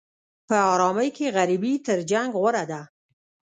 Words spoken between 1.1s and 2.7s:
کې غریبي تر جنګ غوره